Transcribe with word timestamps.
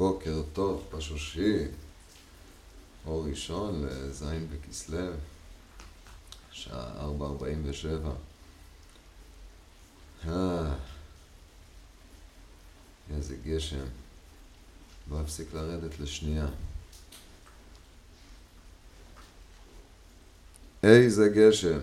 בוקר 0.00 0.42
טוב, 0.52 0.86
פשושי, 0.90 1.64
אור 3.06 3.24
ראשון 3.24 3.86
לז' 3.86 4.24
בכסלו, 4.50 5.12
שעה 6.52 7.10
4.47. 7.20 8.08
אה, 10.28 10.74
איזה 13.10 13.36
גשם, 13.44 13.84
לא 15.10 15.20
הפסיק 15.20 15.54
לרדת 15.54 16.00
לשנייה. 16.00 16.46
איזה 20.82 21.28
גשם, 21.28 21.78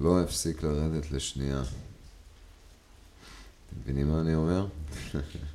לא 0.00 0.20
הפסיק 0.20 0.62
לרדת 0.62 1.10
לשנייה. 1.10 1.62
אתם 1.62 3.80
מבינים 3.80 4.08
מה 4.08 4.20
אני 4.20 4.34
אומר? 4.34 4.66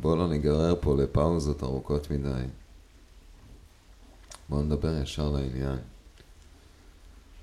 בואו 0.00 0.16
לא 0.16 0.28
ניגרר 0.28 0.74
פה 0.80 0.96
לפאוזות 0.96 1.62
ארוכות 1.62 2.10
מדי. 2.10 2.44
בואו 4.48 4.62
נדבר 4.62 5.02
ישר 5.02 5.30
לעניין. 5.30 5.78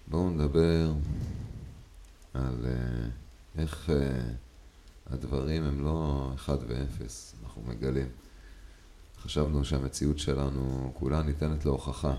בואו 0.07 0.29
נדבר 0.29 0.91
על 2.33 2.65
uh, 2.65 3.59
איך 3.59 3.89
uh, 3.89 5.13
הדברים 5.13 5.63
הם 5.63 5.83
לא 5.83 6.31
אחד 6.35 6.57
ואפס, 6.67 7.35
אנחנו 7.43 7.61
מגלים. 7.67 8.07
חשבנו 9.21 9.65
שהמציאות 9.65 10.19
שלנו 10.19 10.91
כולה 10.93 11.23
ניתנת 11.23 11.65
להוכחה 11.65 12.15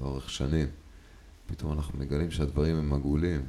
לאורך 0.00 0.30
שנים. 0.30 0.66
פתאום 1.46 1.72
אנחנו 1.72 1.98
מגלים 1.98 2.30
שהדברים 2.30 2.76
הם 2.76 2.92
עגולים, 2.92 3.42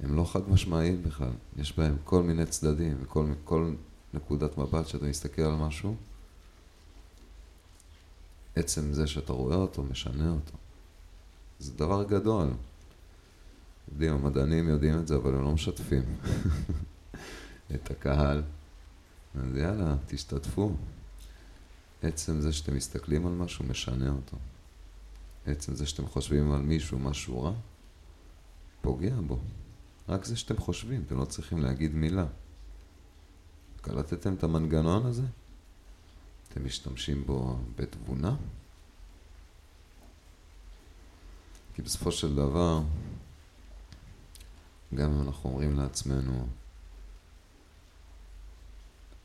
הם 0.00 0.16
לא 0.16 0.24
חד 0.24 0.48
משמעיים 0.48 1.02
בכלל, 1.02 1.32
יש 1.56 1.78
בהם 1.78 1.96
כל 2.04 2.22
מיני 2.22 2.46
צדדים 2.46 2.96
וכל 3.02 3.26
כל 3.44 3.72
נקודת 4.14 4.58
מבט 4.58 4.86
שאתה 4.86 5.06
מסתכל 5.06 5.42
על 5.42 5.54
משהו, 5.54 5.96
עצם 8.56 8.92
זה 8.92 9.06
שאתה 9.06 9.32
רואה 9.32 9.56
אותו 9.56 9.82
משנה 9.82 10.30
אותו. 10.30 10.56
זה 11.58 11.72
דבר 11.72 12.04
גדול. 12.04 12.48
יודעים, 13.92 14.12
המדענים 14.12 14.68
יודעים 14.68 14.98
את 14.98 15.08
זה, 15.08 15.16
אבל 15.16 15.34
הם 15.34 15.44
לא 15.44 15.52
משתפים 15.52 16.02
את 17.74 17.90
הקהל. 17.90 18.42
אז 19.34 19.56
יאללה, 19.56 19.96
תשתתפו. 20.06 20.72
עצם 22.02 22.40
זה 22.40 22.52
שאתם 22.52 22.76
מסתכלים 22.76 23.26
על 23.26 23.32
משהו 23.32 23.64
משנה 23.64 24.10
אותו. 24.10 24.36
עצם 25.46 25.74
זה 25.74 25.86
שאתם 25.86 26.06
חושבים 26.06 26.52
על 26.52 26.60
מישהו 26.60 26.98
משהו 26.98 27.42
רע, 27.42 27.52
פוגע 28.82 29.14
בו. 29.26 29.38
רק 30.08 30.24
זה 30.24 30.36
שאתם 30.36 30.56
חושבים, 30.56 31.02
אתם 31.06 31.18
לא 31.18 31.24
צריכים 31.24 31.62
להגיד 31.62 31.94
מילה. 31.94 32.26
קלטתם 33.80 34.34
את 34.34 34.44
המנגנון 34.44 35.06
הזה? 35.06 35.22
אתם 36.48 36.64
משתמשים 36.64 37.24
בו 37.26 37.56
בתבונה? 37.76 38.36
כי 41.74 41.82
בסופו 41.82 42.12
של 42.12 42.34
דבר, 42.34 42.82
גם 44.94 45.12
אם 45.12 45.20
אנחנו 45.20 45.50
אומרים 45.50 45.76
לעצמנו 45.76 46.46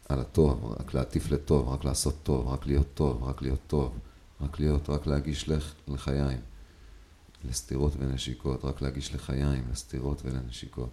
על 0.09 0.19
הטוב, 0.19 0.75
רק 0.79 0.93
להטיף 0.93 1.31
לטוב, 1.31 1.69
רק 1.69 1.83
לעשות 1.85 2.15
טוב, 2.23 2.47
רק 2.47 2.65
להיות 2.65 2.87
טוב, 2.93 3.23
רק 3.23 3.41
להיות 3.41 3.59
טוב, 3.67 3.99
רק 4.41 4.59
להיות, 4.59 4.89
רק 4.89 5.07
להגיש 5.07 5.49
לח, 5.49 5.73
לחיים, 5.87 6.39
לסתירות 7.43 7.93
ונשיקות, 7.97 8.65
רק 8.65 8.81
להגיש 8.81 9.15
לחיים, 9.15 9.67
לסתירות 9.71 10.21
ולנשיקות. 10.25 10.91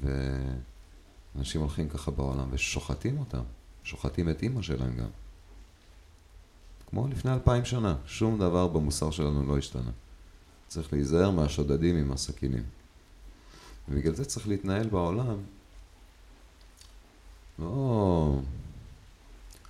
ו... 0.00 0.36
אנשים 1.38 1.60
הולכים 1.60 1.88
ככה 1.88 2.10
בעולם 2.10 2.48
ושוחטים 2.50 3.18
אותם, 3.18 3.42
שוחטים 3.84 4.30
את 4.30 4.42
אימא 4.42 4.62
שלהם 4.62 4.96
גם. 4.96 5.08
כמו 6.90 7.08
לפני 7.08 7.32
אלפיים 7.32 7.64
שנה, 7.64 7.96
שום 8.06 8.38
דבר 8.38 8.68
במוסר 8.68 9.10
שלנו 9.10 9.46
לא 9.46 9.58
השתנה. 9.58 9.90
צריך 10.68 10.92
להיזהר 10.92 11.30
מהשודדים 11.30 11.96
עם 11.96 12.12
הסכינים. 12.12 12.62
ובגלל 13.88 14.14
זה 14.14 14.24
צריך 14.24 14.48
להתנהל 14.48 14.88
בעולם. 14.88 15.36
לא... 17.58 18.38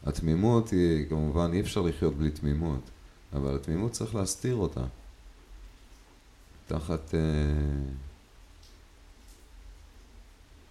התמימות 0.07 0.71
היא, 0.71 1.09
כמובן, 1.09 1.51
אי 1.53 1.61
אפשר 1.61 1.81
לחיות 1.81 2.15
בלי 2.15 2.31
תמימות, 2.31 2.91
אבל 3.33 3.57
התמימות 3.57 3.93
צריך 3.93 4.15
להסתיר 4.15 4.55
אותה. 4.55 4.85
תחת... 6.67 7.15
אה... 7.15 8.06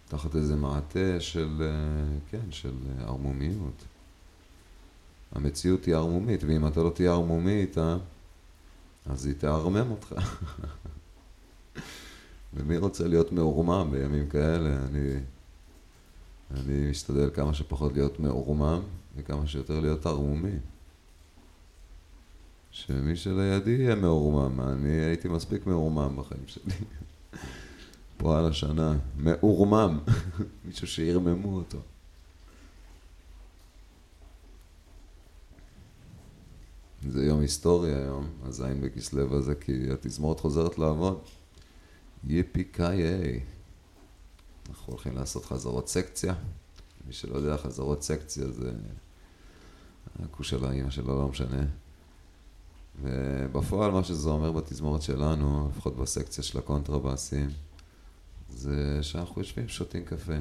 תחת 0.08 0.36
איזה 0.36 0.56
מעטה 0.56 1.20
של, 1.20 1.62
אה, 1.62 2.18
כן, 2.30 2.52
של 2.52 2.74
ערמומיות. 3.00 3.84
המציאות 5.32 5.86
היא 5.86 5.96
ערמומית, 5.96 6.44
ואם 6.44 6.68
אתה 6.68 6.84
לא 6.84 6.90
תהיה 6.90 7.12
ערמומי 7.12 7.62
איתה, 7.62 7.98
אז 9.06 9.26
היא 9.26 9.36
תערמם 9.38 9.92
אותך. 9.92 10.16
ומי 12.54 12.78
רוצה 12.78 13.08
להיות 13.08 13.32
מעורמם 13.32 13.88
בימים 13.92 14.30
כאלה? 14.30 14.86
אני, 14.86 15.14
אני 16.52 16.90
משתדל 16.90 17.30
כמה 17.34 17.54
שפחות 17.54 17.94
להיות 17.94 18.20
מעורמם, 18.20 18.82
וכמה 19.18 19.48
שיותר 19.48 19.80
להיות 19.80 20.06
ערמומי. 20.06 20.58
שמי 22.72 23.16
שלידי 23.16 23.72
יהיה 23.72 23.96
מעורמם, 23.96 24.62
אני 24.62 24.90
הייתי 24.90 25.28
מספיק 25.28 25.68
מעורמם 25.68 26.18
בחיים 26.18 26.48
שלי. 26.48 26.74
פה 28.26 28.38
על 28.38 28.46
השנה, 28.46 28.98
מעורמם, 29.18 30.00
מישהו 30.66 30.88
שירממו 30.88 31.56
אותו. 31.58 31.78
זה 37.10 37.26
יום 37.26 37.40
היסטורי 37.40 37.96
היום, 37.96 38.28
הזין 38.44 38.82
בכסלו 38.82 39.38
הזה, 39.38 39.56
כי 39.56 39.92
התזמורת 39.92 40.40
חוזרת 40.40 40.78
לעבוד. 40.78 41.20
yippee 42.28 42.78
ki 42.78 42.80
אנחנו 44.70 44.94
הולכים 44.94 45.16
לעשות 45.16 45.46
חזרות 45.46 45.88
סקציה. 45.88 46.34
מי 47.08 47.14
שלא 47.14 47.38
יודע, 47.38 47.58
חזרות 47.58 48.04
סקציה 48.04 48.52
זה 48.52 48.72
הכוש 50.24 50.50
של 50.50 50.66
האמא 50.66 50.90
שלו, 50.90 51.22
לא 51.22 51.28
משנה. 51.28 51.66
ובפועל 53.02 53.92
מה 53.92 54.04
שזה 54.04 54.30
אומר 54.30 54.52
בתזמורת 54.52 55.02
שלנו, 55.02 55.70
לפחות 55.72 55.96
בסקציה 55.96 56.44
של 56.44 56.58
הקונטרבאסים, 56.58 57.50
זה 58.56 59.04
שאנחנו 59.04 59.42
יושבים, 59.42 59.68
שותים 59.68 60.06
קפה. 60.06 60.34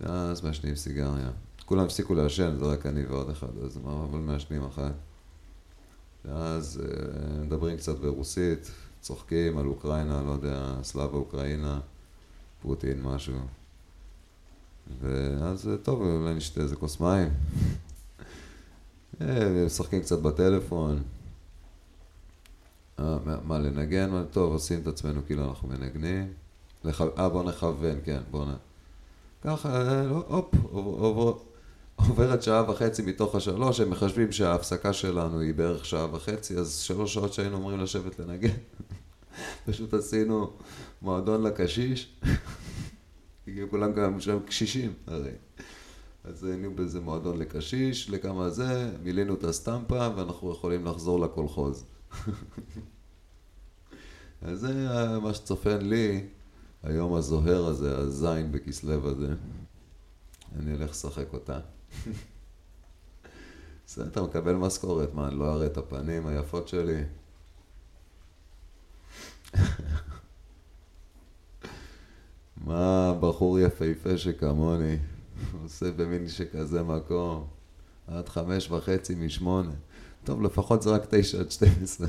ואז 0.00 0.44
מעשנים 0.44 0.76
סיגריה. 0.76 1.30
כולם 1.64 1.84
הפסיקו 1.84 2.14
לעשן, 2.14 2.56
זה 2.58 2.64
רק 2.64 2.86
אני 2.86 3.06
ועוד 3.06 3.30
אחד, 3.30 3.58
אז 3.64 3.76
מה, 3.76 4.04
אבל 4.10 4.18
מעשנים 4.18 4.64
אחת. 4.64 4.92
ואז 6.24 6.80
אה, 6.84 7.42
מדברים 7.42 7.76
קצת 7.76 7.98
ברוסית, 7.98 8.70
צוחקים 9.00 9.58
על 9.58 9.66
אוקראינה, 9.66 10.22
לא 10.22 10.32
יודע, 10.32 10.74
סלאבה 10.82 11.16
אוקראינה, 11.16 11.80
פוטין, 12.62 13.02
משהו. 13.02 13.38
ואז 15.00 15.70
טוב, 15.82 16.02
אולי 16.02 16.34
נשתה 16.34 16.60
איזה 16.60 16.76
כוס 16.76 17.00
מים. 17.00 17.28
אה, 19.20 19.64
משחקים 19.66 20.00
קצת 20.00 20.18
בטלפון. 20.18 21.02
אה, 23.00 23.18
מה, 23.44 23.58
לנגן? 23.58 24.24
טוב, 24.24 24.52
עושים 24.52 24.80
את 24.80 24.86
עצמנו 24.86 25.20
כאילו 25.26 25.44
אנחנו 25.44 25.68
מנגנים. 25.68 26.32
אה, 27.18 27.28
בוא 27.28 27.42
נכוון, 27.42 27.98
כן, 28.04 28.20
בוא 28.30 28.44
נ... 28.44 28.54
ככה, 29.44 29.80
אה, 29.80 30.02
לא, 30.02 30.24
הופ, 30.28 30.54
עוברת 31.96 32.42
שעה 32.42 32.70
וחצי 32.70 33.02
מתוך 33.02 33.34
השלוש, 33.34 33.80
הם 33.80 33.90
מחשבים 33.90 34.32
שההפסקה 34.32 34.92
שלנו 34.92 35.40
היא 35.40 35.54
בערך 35.54 35.84
שעה 35.84 36.14
וחצי, 36.14 36.56
אז 36.56 36.78
שלוש 36.78 37.14
שעות 37.14 37.32
שהיינו 37.32 37.56
אמורים 37.56 37.80
לשבת 37.80 38.18
לנגן. 38.18 38.48
פשוט 39.66 39.94
עשינו 39.94 40.50
מועדון 41.02 41.42
לקשיש, 41.42 42.12
כי 43.44 43.60
כולם 43.70 43.92
גם 43.92 44.20
שם 44.20 44.38
קשישים 44.46 44.92
הרי. 45.06 45.30
אז 46.24 46.44
היינו 46.44 46.74
באיזה 46.74 47.00
מועדון 47.00 47.38
לקשיש, 47.38 48.10
לכמה 48.10 48.50
זה, 48.50 48.90
מילינו 49.02 49.34
את 49.34 49.44
הסטמפה 49.44 50.08
ואנחנו 50.16 50.52
יכולים 50.52 50.84
לחזור 50.84 51.20
לקולחוז. 51.20 51.84
אז 54.42 54.60
זה 54.60 54.72
מה 55.22 55.34
שצופן 55.34 55.82
לי, 55.82 56.26
היום 56.82 57.14
הזוהר 57.14 57.66
הזה, 57.66 57.98
הזין 57.98 58.52
בכסלו 58.52 59.08
הזה. 59.10 59.34
אני 60.58 60.72
הולך 60.72 60.90
לשחק 60.90 61.32
אותה. 61.32 61.60
בסדר, 63.86 64.06
אתה 64.06 64.22
מקבל 64.22 64.54
משכורת, 64.54 65.14
מה, 65.14 65.28
אני 65.28 65.38
לא 65.38 65.54
אראה 65.54 65.66
את 65.66 65.76
הפנים 65.76 66.26
היפות 66.26 66.68
שלי? 66.68 67.02
מה 72.66 73.14
בחור 73.20 73.58
יפהפה 73.58 74.18
שכמוני 74.18 74.98
עושה 75.62 75.90
במין 75.90 76.28
שכזה 76.28 76.82
מקום? 76.82 77.46
עד 78.06 78.28
חמש 78.28 78.70
וחצי 78.70 79.14
משמונה. 79.14 79.72
טוב, 80.28 80.42
לפחות 80.42 80.82
זה 80.82 80.90
רק 80.90 81.06
תשע 81.10 81.40
עד 81.40 81.50
שתים 81.50 81.72
עשרה. 81.82 82.08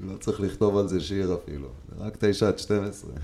לא 0.00 0.16
צריך 0.16 0.40
לכתוב 0.40 0.76
על 0.76 0.88
זה 0.88 1.00
שיר 1.00 1.34
אפילו, 1.34 1.68
זה 1.88 2.04
רק 2.04 2.16
תשע 2.20 2.48
עד 2.48 2.58
שתים 2.58 2.84
עשרה. 2.84 3.14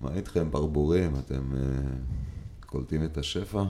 מה 0.00 0.14
איתכם, 0.14 0.50
ברבורים? 0.50 1.18
אתם 1.18 1.52
uh, 1.52 2.66
קולטים 2.66 3.04
את 3.04 3.18
השפע? 3.18 3.64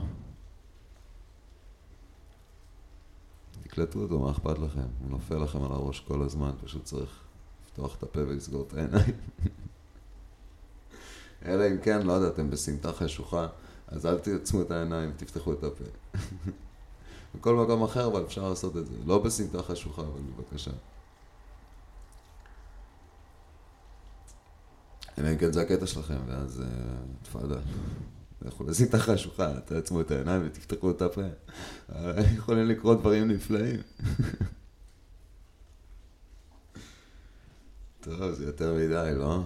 תקלטו 3.63 3.99
אותו, 3.99 4.19
מה 4.19 4.31
אכפת 4.31 4.59
לכם? 4.59 4.87
הוא 5.01 5.09
נופל 5.09 5.37
לכם 5.37 5.63
על 5.63 5.71
הראש 5.71 5.99
כל 5.99 6.21
הזמן, 6.21 6.51
פשוט 6.63 6.83
צריך 6.83 7.19
לפתוח 7.65 7.97
את 7.97 8.03
הפה 8.03 8.19
ולסגור 8.19 8.65
את 8.67 8.73
העיניים. 8.73 9.15
אלא 11.45 11.67
אם 11.67 11.77
כן, 11.83 12.07
לא 12.07 12.13
יודע, 12.13 12.27
אתם 12.27 12.49
בסמטה 12.49 12.93
חשוכה, 12.93 13.47
אז 13.91 14.05
אל 14.05 14.19
תעצמו 14.19 14.61
את 14.61 14.71
העיניים, 14.71 15.11
תפתחו 15.17 15.53
את 15.53 15.63
הפה. 15.63 15.83
בכל 17.35 17.55
מקום 17.55 17.83
אחר, 17.83 18.07
אבל 18.07 18.23
אפשר 18.23 18.49
לעשות 18.49 18.77
את 18.77 18.87
זה. 18.87 18.93
לא 19.05 19.19
בסמטה 19.19 19.63
חשוכה, 19.63 20.01
אבל 20.01 20.21
בבקשה. 20.21 20.71
אלא 25.17 25.31
אם 25.31 25.37
כן 25.37 25.51
זה 25.51 25.61
הקטע 25.61 25.87
שלכם, 25.87 26.19
ואז 26.27 26.63
תפאדל. 27.23 27.59
לכו 28.41 28.63
לסמטה 28.63 28.99
חשוכה, 28.99 29.59
תעצמו 29.65 30.01
את 30.01 30.11
העיניים 30.11 30.41
ותפתחו 30.45 30.91
את 30.91 31.01
הפה. 31.01 31.21
יכולים 32.37 32.67
לקרות 32.67 32.99
דברים 32.99 33.27
נפלאים. 33.27 33.79
טוב, 38.01 38.31
זה 38.31 38.45
יותר 38.45 38.73
מדי, 38.73 39.11
לא? 39.17 39.43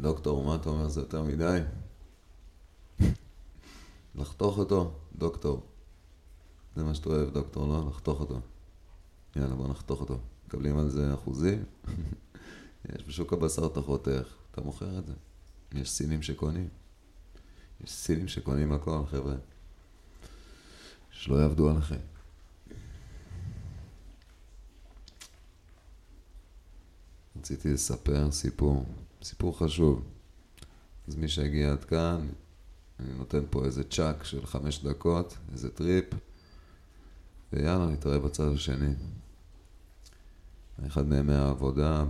דוקטור, 0.00 0.44
מה 0.44 0.54
אתה 0.54 0.68
אומר? 0.68 0.88
זה 0.88 1.00
יותר 1.00 1.22
מדי? 1.22 1.60
לחתוך 4.14 4.58
אותו, 4.58 4.94
דוקטור. 5.16 5.66
זה 6.76 6.84
מה 6.84 6.94
שאתה 6.94 7.08
אוהב, 7.08 7.30
דוקטור, 7.30 7.68
לא? 7.68 7.88
לחתוך 7.88 8.20
אותו. 8.20 8.40
יאללה, 9.36 9.54
בוא 9.54 9.68
נחתוך 9.68 10.00
אותו. 10.00 10.18
מקבלים 10.46 10.78
על 10.78 10.88
זה 10.88 11.14
אחוזים? 11.14 11.64
יש 12.94 13.04
בשוק 13.08 13.32
הבשר 13.32 13.66
אתה 13.66 13.82
חותך, 13.82 14.26
אתה 14.50 14.60
מוכר 14.60 14.98
את 14.98 15.06
זה. 15.06 15.12
יש 15.72 15.90
סינים 15.90 16.22
שקונים. 16.22 16.68
יש 17.84 17.90
סינים 17.90 18.28
שקונים 18.28 18.72
הכל, 18.72 19.06
חבר'ה. 19.10 19.34
שלא 21.10 21.36
יעבדו 21.36 21.70
עליכם. 21.70 21.96
רציתי 27.36 27.72
לספר 27.72 28.30
סיפור, 28.30 28.84
סיפור 29.22 29.58
חשוב. 29.58 30.04
אז 31.08 31.16
מי 31.16 31.28
שהגיע 31.28 31.72
עד 31.72 31.84
כאן, 31.84 32.28
אני 33.00 33.12
נותן 33.12 33.44
פה 33.50 33.64
איזה 33.64 33.84
צ'אק 33.84 34.24
של 34.24 34.46
חמש 34.46 34.84
דקות, 34.84 35.36
איזה 35.52 35.70
טריפ, 35.70 36.04
ויאללה, 37.52 37.86
נתראה 37.86 38.18
בצד 38.18 38.52
השני. 38.52 38.94
אחד 40.86 41.06
מימי 41.06 41.34
העבודה 41.34 42.04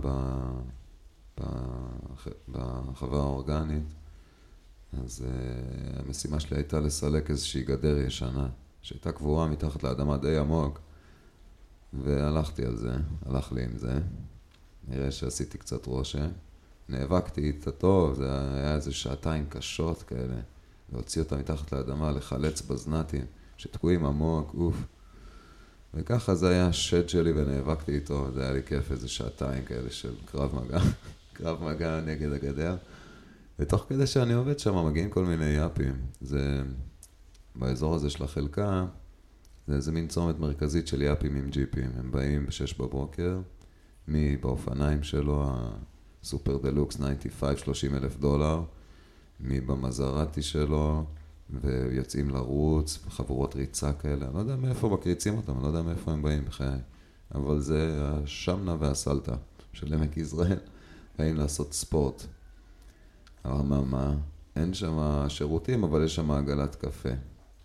בחווה 2.47 3.19
האורגנית, 3.19 3.83
אז 5.03 5.25
uh, 5.25 5.99
המשימה 5.99 6.39
שלי 6.39 6.57
הייתה 6.57 6.79
לסלק 6.79 7.29
איזושהי 7.31 7.63
גדר 7.63 7.97
ישנה, 7.97 8.47
שהייתה 8.81 9.11
קבורה 9.11 9.47
מתחת 9.47 9.83
לאדמה 9.83 10.17
די 10.17 10.37
עמוק, 10.37 10.79
והלכתי 11.93 12.65
על 12.65 12.75
זה, 12.75 12.95
הלך 13.25 13.51
לי 13.51 13.63
עם 13.65 13.77
זה. 13.77 13.99
נראה 14.87 15.11
שעשיתי 15.11 15.57
קצת 15.57 15.85
רושם. 15.85 16.27
נאבקתי 16.89 17.41
איתה 17.41 17.71
טוב, 17.71 18.13
זה 18.13 18.39
היה 18.39 18.75
איזה 18.75 18.91
שעתיים 18.93 19.45
קשות 19.49 20.03
כאלה, 20.03 20.35
להוציא 20.93 21.21
אותה 21.21 21.37
מתחת 21.37 21.71
לאדמה, 21.71 22.11
לחלץ 22.11 22.61
בזנתים, 22.61 23.25
שתקועים 23.57 24.05
עמוק, 24.05 24.53
אוף. 24.57 24.75
וככה 25.93 26.35
זה 26.35 26.49
היה 26.49 26.67
השד 26.67 27.09
שלי 27.09 27.31
ונאבקתי 27.31 27.95
איתו, 27.95 28.31
זה 28.33 28.43
היה 28.43 28.53
לי 28.53 28.63
כיף 28.65 28.91
איזה 28.91 29.07
שעתיים 29.07 29.65
כאלה 29.65 29.91
של 29.91 30.13
קרב 30.25 30.55
מגע, 30.55 30.79
קרב 31.33 31.63
מגע 31.63 32.01
נגד 32.01 32.31
הגדר. 32.31 32.75
ותוך 33.59 33.85
כדי 33.89 34.07
שאני 34.07 34.33
עובד 34.33 34.59
שם 34.59 34.85
מגיעים 34.85 35.09
כל 35.09 35.25
מיני 35.25 35.45
יאפים. 35.45 35.95
זה, 36.21 36.63
באזור 37.55 37.95
הזה 37.95 38.09
של 38.09 38.23
החלקה, 38.23 38.85
זה 39.67 39.75
איזה 39.75 39.91
מין 39.91 40.07
צומת 40.07 40.39
מרכזית 40.39 40.87
של 40.87 41.01
יאפים 41.01 41.35
עם 41.35 41.49
ג'יפים. 41.49 41.91
הם 41.97 42.11
באים 42.11 42.45
בשש 42.45 42.73
בבוקר, 42.73 43.39
מי 44.07 44.37
באופניים 44.37 45.03
שלו, 45.03 45.51
הסופר 46.23 46.57
דלוקס 46.57 46.95
95, 46.95 47.59
30 47.59 47.95
אלף 47.95 48.17
דולר, 48.17 48.63
מי 49.39 49.61
במזרטי 49.61 50.41
שלו, 50.41 51.05
ויוצאים 51.49 52.29
לרוץ, 52.29 52.99
חבורות 53.09 53.55
ריצה 53.55 53.93
כאלה, 53.93 54.25
אני 54.25 54.33
לא 54.33 54.39
יודע 54.39 54.55
מאיפה 54.55 54.89
מקריצים 54.89 55.37
אותם, 55.37 55.53
אני 55.53 55.63
לא 55.63 55.67
יודע 55.67 55.81
מאיפה 55.81 56.11
הם 56.11 56.21
באים 56.21 56.45
בחיי, 56.45 56.79
אבל 57.35 57.59
זה 57.59 57.99
השמנה 58.01 58.75
והסלטה 58.79 59.35
של 59.73 59.93
עמק 59.93 60.17
יזרעאל, 60.17 60.59
באים 61.17 61.35
לעשות 61.35 61.73
ספורט. 61.73 62.23
אממה, 63.45 64.15
אין 64.55 64.73
שם 64.73 65.25
שירותים, 65.27 65.83
אבל 65.83 66.03
יש 66.03 66.15
שם 66.15 66.31
עגלת 66.31 66.75
קפה. 66.75 67.09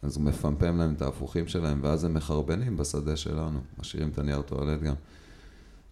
אז 0.03 0.17
הוא 0.17 0.25
מפמפם 0.25 0.77
להם 0.77 0.95
את 0.95 1.03
ההפוכים 1.03 1.49
שלהם, 1.49 1.81
ואז 1.83 2.05
הם 2.05 2.15
מחרבנים 2.15 2.77
בשדה 2.77 3.17
שלנו, 3.17 3.61
משאירים 3.79 4.09
את 4.09 4.19
הנייר 4.19 4.43
טואלט 4.43 4.81
גם. 4.81 4.95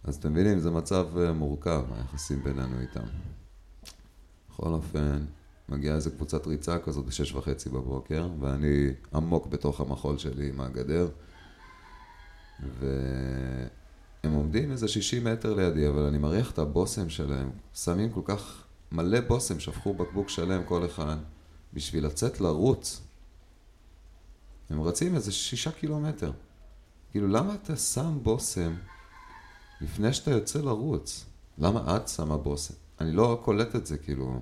אז 0.03 0.15
אתם 0.15 0.31
מבינים, 0.31 0.59
זה 0.59 0.71
מצב 0.71 1.17
אה, 1.17 1.33
מורכב, 1.33 1.83
היחסים 1.95 2.43
בינינו 2.43 2.79
איתם. 2.79 3.03
בכל 4.49 4.69
אופן, 4.69 5.25
מגיעה 5.69 5.95
איזה 5.95 6.09
קבוצת 6.09 6.47
ריצה 6.47 6.79
כזאת 6.79 7.05
בשש 7.05 7.33
וחצי 7.33 7.69
בבוקר, 7.69 8.27
ואני 8.39 8.87
עמוק 9.13 9.47
בתוך 9.47 9.81
המחול 9.81 10.17
שלי 10.17 10.49
עם 10.49 10.61
הגדר, 10.61 11.09
והם 12.79 14.33
עומדים 14.33 14.71
איזה 14.71 14.87
שישים 14.87 15.23
מטר 15.23 15.53
לידי, 15.53 15.87
אבל 15.87 16.03
אני 16.03 16.17
מריח 16.17 16.51
את 16.51 16.59
הבושם 16.59 17.09
שלהם, 17.09 17.49
שמים 17.73 18.09
כל 18.11 18.21
כך 18.25 18.63
מלא 18.91 19.19
בושם, 19.21 19.59
שפכו 19.59 19.93
בקבוק 19.93 20.29
שלם 20.29 20.63
כל 20.63 20.85
אחד, 20.85 21.17
בשביל 21.73 22.05
לצאת 22.05 22.41
לרוץ. 22.41 23.01
הם 24.69 24.81
רצים 24.81 25.15
איזה 25.15 25.31
שישה 25.31 25.71
קילומטר. 25.71 26.31
כאילו, 27.11 27.27
למה 27.27 27.55
אתה 27.55 27.75
שם 27.75 28.19
בושם 28.23 28.73
לפני 29.81 30.13
שאתה 30.13 30.31
יוצא 30.31 30.59
לרוץ? 30.59 31.25
למה 31.57 31.97
את 31.97 32.07
שמה 32.07 32.37
בושם? 32.37 32.73
אני 33.01 33.11
לא 33.11 33.41
קולט 33.43 33.75
את 33.75 33.85
זה, 33.85 33.97
כאילו... 33.97 34.41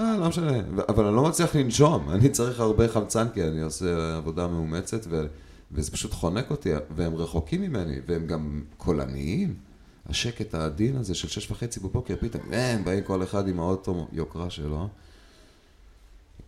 אה, 0.00 0.16
לא 0.16 0.28
משנה, 0.28 0.60
אבל 0.88 1.04
אני 1.04 1.16
לא 1.16 1.22
מצליח 1.22 1.56
לנשום, 1.56 2.10
אני 2.10 2.28
צריך 2.28 2.60
הרבה 2.60 2.88
חמצן 2.88 3.28
כי 3.34 3.44
אני 3.44 3.62
עושה 3.62 4.16
עבודה 4.16 4.46
מאומצת 4.46 5.06
ו... 5.08 5.26
וזה 5.72 5.90
פשוט 5.90 6.12
חונק 6.12 6.50
אותי, 6.50 6.70
והם 6.96 7.14
רחוקים 7.14 7.60
ממני, 7.60 7.96
והם 8.06 8.26
גם 8.26 8.62
קולניים. 8.76 9.54
השקט 10.06 10.54
העדין 10.54 10.96
הזה 10.96 11.14
של 11.14 11.28
שש 11.28 11.50
וחצי 11.50 11.80
בבוקר, 11.80 12.14
פתאום, 12.20 12.42
הם 12.52 12.84
באים 12.84 13.04
כל 13.04 13.22
אחד 13.22 13.48
עם 13.48 13.60
האוטו 13.60 14.06
יוקרה 14.12 14.50
שלו. 14.50 14.88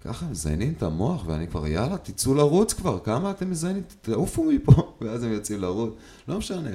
ככה 0.01 0.27
מזיינים 0.27 0.73
את 0.77 0.83
המוח, 0.83 1.27
ואני 1.27 1.49
כבר, 1.49 1.67
יאללה, 1.67 1.99
תצאו 1.99 2.35
לרוץ 2.35 2.73
כבר, 2.73 2.99
כמה 3.05 3.31
אתם 3.31 3.51
מזיינים? 3.51 3.83
תעופו 4.01 4.45
מפה, 4.45 4.73
ואז 5.01 5.23
הם 5.23 5.33
יוצאים 5.33 5.61
לרוץ. 5.61 5.95
לא 6.29 6.39
משנה. 6.39 6.71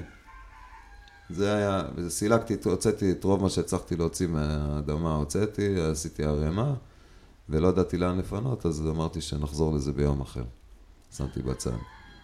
זה 1.30 1.56
היה, 1.56 1.84
סילקתי, 2.08 2.56
הוצאתי 2.66 3.12
את 3.12 3.24
רוב 3.24 3.42
מה 3.42 3.50
שהצלחתי 3.50 3.96
להוציא 3.96 4.28
מהאדמה, 4.28 5.16
הוצאתי, 5.16 5.82
עשיתי 5.82 6.24
ערימה, 6.24 6.74
ולא 7.50 7.68
ידעתי 7.68 7.98
לאן 7.98 8.18
לפנות, 8.18 8.66
אז 8.66 8.82
אמרתי 8.88 9.22
שנחזור 9.22 9.74
לזה 9.74 9.94
ביום 9.94 10.22
אחר. 10.22 10.44
שמתי 11.18 11.42
בצד. 11.42 11.72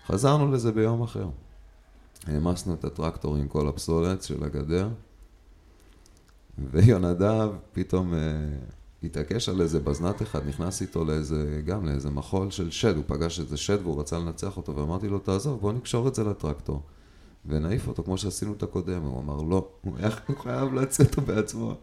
חזרנו 0.07 0.51
לזה 0.51 0.71
ביום 0.71 1.01
אחר. 1.01 1.27
העמסנו 2.27 2.73
את 2.73 2.85
הטרקטור 2.85 3.35
עם 3.35 3.47
כל 3.47 3.67
הפסולת 3.67 4.23
של 4.23 4.43
הגדר, 4.43 4.89
ויונדב 6.71 7.49
פתאום 7.73 8.13
uh, 8.13 8.17
התעקש 9.03 9.49
על 9.49 9.61
איזה 9.61 9.79
בזנת 9.79 10.21
אחד, 10.21 10.47
נכנס 10.47 10.81
איתו 10.81 11.05
לאיזה, 11.05 11.61
גם 11.65 11.85
לאיזה 11.85 12.09
מחול 12.09 12.51
של 12.51 12.71
שד, 12.71 12.95
הוא 12.95 13.03
פגש 13.07 13.39
איזה 13.39 13.57
שד 13.57 13.77
והוא 13.83 13.99
רצה 13.99 14.19
לנצח 14.19 14.57
אותו, 14.57 14.75
ואמרתי 14.75 15.07
לו, 15.07 15.19
תעזוב, 15.19 15.61
בוא 15.61 15.73
נקשור 15.73 16.07
את 16.07 16.15
זה 16.15 16.23
לטרקטור. 16.23 16.81
ונעיף 17.47 17.87
אותו 17.87 18.03
כמו 18.03 18.17
שעשינו 18.17 18.53
את 18.53 18.63
הקודם. 18.63 19.01
הוא 19.01 19.19
אמר, 19.19 19.41
לא, 19.41 19.67
הוא 19.81 19.97
היה 19.97 20.09
חייב 20.43 20.69
אותו 20.99 21.21
בעצמו. 21.21 21.75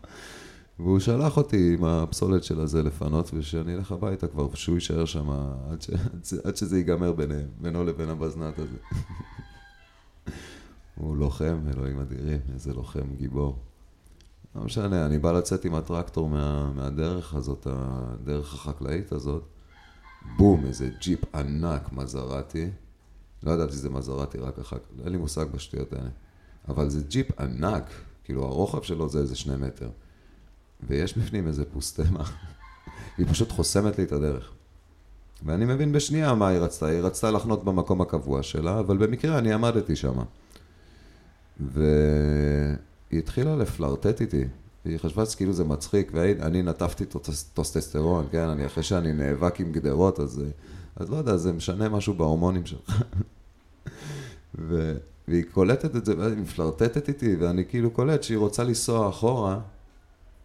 והוא 0.78 0.98
שלח 0.98 1.36
אותי 1.36 1.74
עם 1.74 1.84
הפסולת 1.84 2.44
של 2.44 2.60
הזה 2.60 2.82
לפנות, 2.82 3.30
ושאני 3.34 3.74
אלך 3.74 3.92
הביתה 3.92 4.26
כבר, 4.26 4.48
ושהוא 4.52 4.74
יישאר 4.74 5.04
שם 5.04 5.30
עד, 5.70 5.82
ש... 5.82 5.90
עד 6.44 6.56
שזה 6.56 6.78
ייגמר 6.78 7.12
ביניהם, 7.12 7.48
בינו 7.60 7.84
לבין 7.84 8.08
הבזנת 8.08 8.58
הזה. 8.58 8.76
הוא 10.94 11.16
לוחם, 11.16 11.58
אלוהים 11.74 12.00
אדירים, 12.00 12.40
איזה 12.54 12.74
לוחם 12.74 13.14
גיבור. 13.16 13.58
לא 14.54 14.62
משנה, 14.62 15.06
אני 15.06 15.18
בא 15.18 15.32
לצאת 15.32 15.64
עם 15.64 15.74
הטרקטור 15.74 16.28
מה, 16.28 16.72
מהדרך 16.72 17.34
הזאת, 17.34 17.66
הדרך 17.70 18.54
החקלאית 18.54 19.12
הזאת. 19.12 19.42
בום, 20.36 20.64
איזה 20.64 20.90
ג'יפ 21.00 21.34
ענק 21.34 21.92
מזרטי. 21.92 22.70
לא 23.42 23.50
ידעתי 23.50 23.72
שזה 23.72 23.90
מזראטי 23.90 24.38
רק 24.38 24.58
אחר 24.58 24.78
כך, 24.78 25.04
אין 25.04 25.12
לי 25.12 25.18
מושג 25.18 25.44
בשטויות 25.54 25.92
האלה. 25.92 26.08
אבל 26.68 26.90
זה 26.90 27.02
ג'יפ 27.08 27.40
ענק, 27.40 27.90
כאילו 28.24 28.44
הרוחב 28.44 28.82
שלו 28.82 29.08
זה 29.08 29.18
איזה 29.18 29.36
שני 29.36 29.56
מטר. 29.56 29.90
ויש 30.88 31.18
בפנים 31.18 31.46
איזה 31.46 31.64
פוסטמה, 31.64 32.24
היא 33.18 33.26
פשוט 33.30 33.52
חוסמת 33.52 33.98
לי 33.98 34.04
את 34.04 34.12
הדרך. 34.12 34.52
ואני 35.44 35.64
מבין 35.64 35.92
בשנייה 35.92 36.34
מה 36.34 36.48
היא 36.48 36.58
רצתה, 36.58 36.86
היא 36.86 37.00
רצתה 37.00 37.30
לחנות 37.30 37.64
במקום 37.64 38.00
הקבוע 38.00 38.42
שלה, 38.42 38.78
אבל 38.78 38.96
במקרה 38.96 39.38
אני 39.38 39.52
עמדתי 39.52 39.96
שם. 39.96 40.14
והיא 41.60 41.88
התחילה 43.12 43.56
לפלרטט 43.56 44.20
איתי, 44.20 44.44
והיא 44.84 44.98
חשבה 44.98 45.26
שכאילו 45.26 45.52
זה 45.52 45.64
מצחיק, 45.64 46.10
ואני 46.14 46.62
נטפתי 46.62 47.04
טסטוסטרון, 47.54 48.26
כן, 48.30 48.48
אני 48.48 48.66
אחרי 48.66 48.82
שאני 48.82 49.12
נאבק 49.12 49.60
עם 49.60 49.72
גדרות, 49.72 50.20
אז, 50.20 50.42
אז 50.96 51.10
לא 51.10 51.16
יודע, 51.16 51.36
זה 51.36 51.52
משנה 51.52 51.88
משהו 51.88 52.14
בהורמונים 52.14 52.66
שלך. 52.66 53.02
ו, 54.68 54.96
והיא 55.28 55.44
קולטת 55.52 55.96
את 55.96 56.04
זה, 56.04 56.18
והיא 56.18 56.36
מפלרטטת 56.36 57.08
איתי, 57.08 57.36
ואני 57.36 57.64
כאילו 57.64 57.90
קולט 57.90 58.22
שהיא 58.22 58.38
רוצה 58.38 58.64
לנסוע 58.64 59.08
אחורה, 59.08 59.60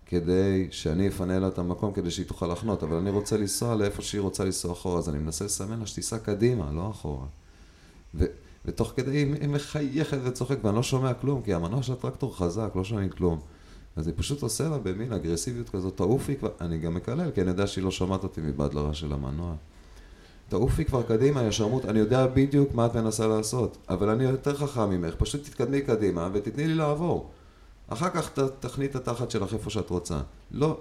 כדי 0.06 0.68
שאני 0.72 1.08
אפנה 1.08 1.40
לה 1.40 1.48
את 1.48 1.60
המקום, 1.60 1.94
כדי 1.94 2.12
שהיא 2.12 2.26
תוכל 2.26 2.48
לחנות, 2.48 2.84
אבל 2.84 2.98
אני 2.98 3.10
רוצה 3.10 3.38
לנסוע 3.38 3.76
לאיפה 3.76 4.02
שהיא 4.02 4.22
רוצה 4.22 4.46
לנסוע 4.46 4.72
אחורה, 4.72 5.00
אז 5.00 5.10
אני 5.10 5.20
מנסה 5.20 5.46
לסמן 5.46 5.80
לה 5.80 5.86
שתיסע 5.86 6.18
קדימה, 6.18 6.72
לא 6.72 6.90
אחורה. 6.90 7.26
ו, 8.16 8.26
ותוך 8.66 8.94
כדי 8.96 9.18
היא, 9.18 9.48
מחייכת 9.48 10.18
וצוחקת, 10.24 10.66
ואני 10.66 10.76
לא 10.76 10.84
שומע 10.84 11.14
כלום, 11.14 11.42
כי 11.42 11.54
המנוע 11.54 11.84
של 11.84 11.94
הטרקטור 11.94 12.38
חזק, 12.38 12.70
לא 12.76 12.84
שומעים 12.84 13.10
כלום. 13.10 13.40
אז 13.98 14.08
אני 14.08 14.16
פשוט 14.16 14.42
עושה 14.42 14.70
לה 14.70 14.78
במין 14.78 15.14
אגרסיביות 15.14 15.70
כזאת, 15.70 15.98
תעופי 15.98 16.36
כבר, 16.36 16.50
אני 16.62 16.78
גם 16.78 16.94
מקלל, 16.94 17.32
כי 17.32 17.42
אני 17.42 17.50
יודע 17.50 17.68
שהיא 17.68 17.84
לא 17.84 17.92
שומעת 17.92 18.24
אותי 18.24 18.42
מבעד 18.42 18.72
של 18.94 19.14
המנוע. 19.14 19.56
תעופי 20.50 20.86
כבר 20.86 21.04
קדימה, 21.04 21.44
יא 21.44 21.52
שרמוט, 21.52 21.86
אני 21.86 22.00
יודע 22.00 22.28
בדיוק 22.28 22.74
מה 22.74 22.86
את 22.86 22.96
מנסה 22.96 23.28
לעשות, 23.28 23.78
אבל 23.90 24.10
אני 24.10 24.24
יותר 24.24 24.56
חכם 24.56 24.90
ממך, 24.90 25.16
פשוט 25.18 25.44
תתקדמי 25.44 25.82
קדימה 25.82 26.30
ותתני 26.34 26.68
לי 26.68 26.76
לעבור. 26.76 27.30
אחר 27.88 28.10
כך 28.10 28.30
ת, 28.30 28.40
תכני 28.40 28.86
את 28.86 28.96
התחת 28.96 29.32
שלך 29.32 29.54
איפה 29.54 29.70
שאת 29.70 29.90
רוצה. 29.90 30.20
לא, 30.52 30.80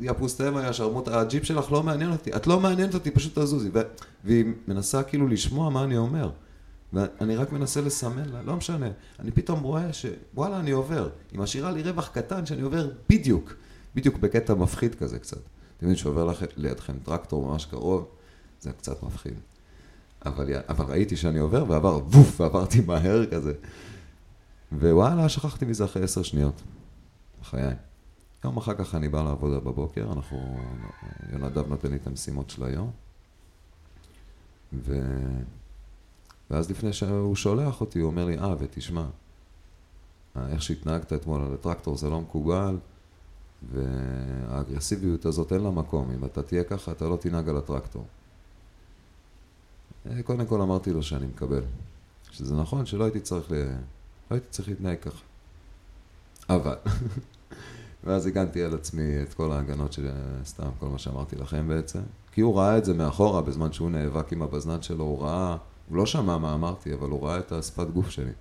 יא 0.00 0.12
פוסטמה, 0.18 0.66
יא 0.66 0.72
שרמוט, 0.72 1.08
הג'יפ 1.08 1.44
שלך 1.44 1.72
לא 1.72 1.82
מעניין 1.82 2.12
אותי, 2.12 2.36
את 2.36 2.46
לא 2.46 2.60
מעניינת 2.60 2.94
אותי, 2.94 3.10
פשוט 3.10 3.38
תזוזי. 3.38 3.70
והיא 4.24 4.44
מנסה 4.68 5.02
כאילו 5.02 5.28
לשמוע 5.28 5.70
מה 5.70 5.84
אני 5.84 5.96
אומר. 5.96 6.30
ואני 6.92 7.36
רק 7.36 7.52
מנסה 7.52 7.80
לסמן 7.80 8.28
לה, 8.28 8.42
לא 8.42 8.56
משנה. 8.56 8.88
אני 9.18 9.30
פתאום 9.30 9.62
רואה 9.62 9.92
שוואלה, 9.92 10.60
אני 10.60 10.70
עובר. 10.70 11.08
היא 11.32 11.38
משאירה 11.38 11.70
לי 11.70 11.82
רווח 11.82 12.08
קטן 12.08 12.46
שאני 12.46 12.62
עובר 12.62 12.90
בדיוק, 13.08 13.54
בדיוק 13.94 14.18
בקטע 14.18 14.54
מפחיד 14.54 14.94
כזה 14.94 15.18
קצת. 15.18 15.36
אתם 15.36 15.86
יודעים 15.86 15.96
שעובר 15.96 16.32
לידכם 16.56 16.98
טרקטור 17.04 17.46
ממש 17.46 17.66
קרוב, 17.66 18.08
זה 18.60 18.72
קצת 18.72 19.02
מפחיד. 19.02 19.34
אבל, 20.26 20.50
אבל 20.68 20.84
ראיתי 20.84 21.16
שאני 21.16 21.38
עובר 21.38 21.64
ועבר 21.68 21.98
ווף, 22.06 22.40
ועברתי 22.40 22.80
מהר 22.80 23.26
כזה. 23.26 23.52
ווואלה, 24.72 25.28
שכחתי 25.28 25.64
מזה 25.64 25.84
אחרי 25.84 26.02
עשר 26.02 26.22
שניות. 26.22 26.62
בחיי. 27.40 27.74
יום 28.44 28.56
אחר 28.56 28.74
כך 28.74 28.94
אני 28.94 29.08
בא 29.08 29.22
לעבודה 29.22 29.60
בבוקר, 29.60 30.12
אנחנו, 30.12 30.58
יונדב 31.32 31.68
נותן 31.68 31.90
לי 31.90 31.96
את 31.96 32.06
המשימות 32.06 32.50
של 32.50 32.64
היום. 32.64 32.90
ו... 34.72 35.00
ואז 36.50 36.70
לפני 36.70 36.92
שהוא 36.92 37.36
שולח 37.36 37.80
אותי, 37.80 37.98
הוא 37.98 38.10
אומר 38.10 38.24
לי, 38.24 38.38
אה, 38.38 38.54
ותשמע, 38.58 39.04
איך 40.36 40.62
שהתנהגת 40.62 41.12
אתמול 41.12 41.40
על 41.40 41.54
הטרקטור 41.54 41.96
זה 41.96 42.10
לא 42.10 42.20
מקובל, 42.20 42.78
והאגרסיביות 43.72 45.24
הזאת 45.24 45.52
אין 45.52 45.60
לה 45.60 45.70
מקום. 45.70 46.10
אם 46.10 46.24
אתה 46.24 46.42
תהיה 46.42 46.64
ככה, 46.64 46.92
אתה 46.92 47.08
לא 47.08 47.16
תנהג 47.16 47.48
על 47.48 47.56
הטרקטור. 47.56 48.06
אה, 50.06 50.22
קודם 50.22 50.46
כל 50.46 50.60
אמרתי 50.60 50.92
לו 50.92 51.02
שאני 51.02 51.26
מקבל. 51.26 51.62
שזה 52.30 52.56
נכון 52.56 52.86
שלא 52.86 53.04
הייתי 53.04 53.20
צריך, 53.20 53.52
ל... 53.52 53.54
לא 53.54 54.36
הייתי 54.36 54.46
צריך 54.50 54.68
להתנהג 54.68 54.98
ככה. 54.98 55.22
אבל, 56.48 56.76
ואז 58.04 58.26
הגנתי 58.26 58.62
על 58.62 58.74
עצמי 58.74 59.22
את 59.22 59.34
כל 59.34 59.52
ההגנות 59.52 59.92
של 59.92 60.10
סתם, 60.44 60.68
כל 60.78 60.86
מה 60.88 60.98
שאמרתי 60.98 61.36
לכם 61.36 61.68
בעצם. 61.68 62.00
כי 62.32 62.40
הוא 62.40 62.58
ראה 62.58 62.78
את 62.78 62.84
זה 62.84 62.94
מאחורה, 62.94 63.42
בזמן 63.42 63.72
שהוא 63.72 63.90
נאבק 63.90 64.32
עם 64.32 64.42
הבזנן 64.42 64.82
שלו, 64.82 65.04
הוא 65.04 65.22
ראה, 65.22 65.56
הוא 65.88 65.96
לא 65.96 66.06
שמע 66.06 66.38
מה 66.38 66.54
אמרתי, 66.54 66.94
אבל 66.94 67.10
הוא 67.10 67.26
ראה 67.26 67.38
את 67.38 67.52
השפת 67.52 67.86
גוף 67.90 68.10
שלי. 68.10 68.32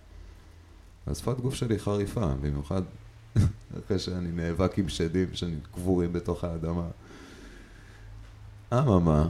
והשפת 1.08 1.40
גוף 1.40 1.54
שלי 1.54 1.80
חריפה, 1.80 2.28
במיוחד 2.42 2.82
אחרי 3.86 4.00
שאני 4.00 4.32
נאבק 4.32 4.78
עם 4.78 4.90
שדים 4.90 5.28
שאני 5.34 5.56
קבורים 5.72 6.14
בתוך 6.14 6.44
האדמה. 6.44 6.88
אממה, 8.74 9.28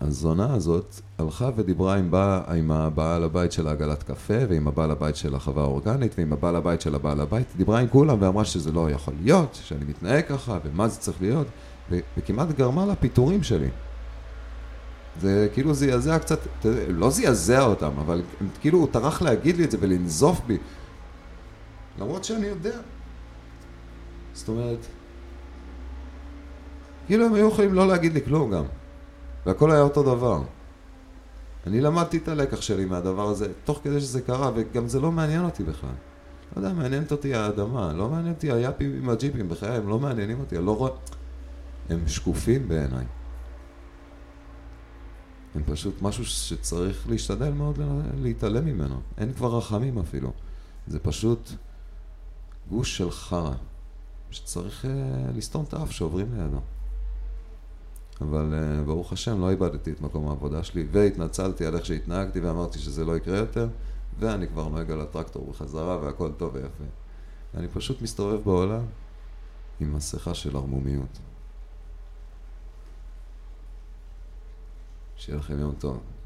הזונה 0.00 0.54
הזאת 0.54 1.00
הלכה 1.18 1.50
ודיברה 1.56 1.96
עם, 1.96 2.10
בא, 2.10 2.52
עם 2.54 2.70
הבעל 2.70 3.24
הבית 3.24 3.52
של 3.52 3.68
העגלת 3.68 4.02
קפה 4.02 4.34
ועם 4.48 4.68
הבעל 4.68 4.90
הבית 4.90 5.16
של 5.16 5.34
החווה 5.34 5.62
האורגנית 5.62 6.14
ועם 6.18 6.32
הבעל 6.32 6.56
הבית 6.56 6.80
של 6.80 6.94
הבעל 6.94 7.20
הבית, 7.20 7.46
דיברה 7.56 7.80
עם 7.80 7.88
כולם 7.88 8.22
ואמרה 8.22 8.44
שזה 8.44 8.72
לא 8.72 8.90
יכול 8.90 9.14
להיות, 9.22 9.60
שאני 9.62 9.84
מתנהג 9.84 10.24
ככה 10.26 10.58
ומה 10.64 10.88
זה 10.88 11.00
צריך 11.00 11.22
להיות 11.22 11.46
ו- 11.90 11.98
וכמעט 12.16 12.48
גרמה 12.48 12.86
לפיטורים 12.86 13.42
שלי. 13.42 13.68
זה 15.20 15.48
כאילו 15.54 15.74
זעזע 15.74 16.18
קצת, 16.18 16.38
לא 16.88 17.10
זעזע 17.10 17.62
אותם, 17.62 17.90
אבל 18.00 18.22
כאילו 18.60 18.78
הוא 18.78 18.88
טרח 18.90 19.22
להגיד 19.22 19.56
לי 19.56 19.64
את 19.64 19.70
זה 19.70 19.78
ולנזוף 19.80 20.40
בי 20.46 20.58
למרות 21.98 22.24
שאני 22.24 22.46
יודע. 22.46 22.78
זאת 24.34 24.48
אומרת, 24.48 24.78
כאילו 27.06 27.26
הם 27.26 27.34
היו 27.34 27.48
יכולים 27.48 27.74
לא 27.74 27.88
להגיד 27.88 28.12
לי 28.12 28.22
כלום 28.22 28.50
גם. 28.50 28.64
והכל 29.46 29.70
היה 29.70 29.80
אותו 29.80 30.02
דבר. 30.02 30.42
אני 31.66 31.80
למדתי 31.80 32.16
את 32.16 32.28
הלקח 32.28 32.60
שלי 32.60 32.84
מהדבר 32.84 33.28
הזה, 33.28 33.46
תוך 33.64 33.80
כדי 33.84 34.00
שזה 34.00 34.20
קרה, 34.20 34.50
וגם 34.54 34.88
זה 34.88 35.00
לא 35.00 35.12
מעניין 35.12 35.44
אותי 35.44 35.64
בכלל. 35.64 35.90
לא 36.56 36.62
יודע, 36.62 36.72
מעניינת 36.72 37.12
אותי 37.12 37.34
האדמה, 37.34 37.92
לא 37.92 38.08
מעניין 38.08 38.34
אותי 38.34 38.52
היאפים 38.52 38.94
עם 38.96 39.08
הג'יפים, 39.08 39.48
בחיי, 39.48 39.76
הם 39.76 39.88
לא 39.88 39.98
מעניינים 39.98 40.40
אותי, 40.40 40.56
אני 40.56 40.66
לא 40.66 40.76
רואה... 40.76 40.90
הם 41.90 41.98
שקופים 42.06 42.68
בעיניי. 42.68 43.04
הם 45.54 45.62
פשוט 45.66 46.02
משהו 46.02 46.24
שצריך 46.24 47.08
להשתדל 47.08 47.50
מאוד 47.50 47.78
להתעלם 48.14 48.64
ממנו. 48.64 49.00
אין 49.18 49.32
כבר 49.32 49.58
רחמים 49.58 49.98
אפילו. 49.98 50.32
זה 50.86 50.98
פשוט 50.98 51.50
גוש 52.68 52.96
של 52.96 53.10
חרא, 53.10 53.54
שצריך 54.30 54.84
uh, 54.84 54.88
לסתום 55.36 55.64
את 55.68 55.74
האף 55.74 55.90
שעוברים 55.90 56.34
לידו. 56.34 56.60
אבל 58.20 58.52
uh, 58.52 58.86
ברוך 58.86 59.12
השם 59.12 59.40
לא 59.40 59.50
איבדתי 59.50 59.90
את 59.90 60.00
מקום 60.00 60.28
העבודה 60.28 60.64
שלי, 60.64 60.86
והתנצלתי 60.92 61.66
על 61.66 61.76
איך 61.76 61.86
שהתנהגתי 61.86 62.40
ואמרתי 62.40 62.78
שזה 62.78 63.04
לא 63.04 63.16
יקרה 63.16 63.38
יותר, 63.38 63.68
ואני 64.18 64.48
כבר 64.48 64.68
נוהג 64.68 64.90
על 64.90 65.00
הטרקטור 65.00 65.50
בחזרה 65.50 65.98
והכל 66.02 66.30
טוב 66.36 66.54
ויפה. 66.54 66.84
אני 67.54 67.68
פשוט 67.68 68.02
מסתובב 68.02 68.44
בעולם 68.44 68.82
עם 69.80 69.96
מסכה 69.96 70.34
של 70.34 70.56
ערמומיות. 70.56 71.18
שיהיה 75.18 75.38
לכם 75.38 75.58
יום 75.58 75.74
טוב. 75.74 76.17